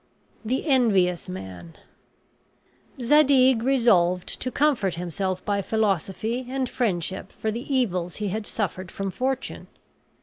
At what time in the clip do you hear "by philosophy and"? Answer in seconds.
5.45-6.67